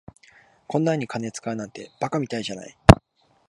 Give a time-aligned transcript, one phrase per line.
[0.67, 2.75] こんなんに金使うなんて馬鹿みたいじゃない。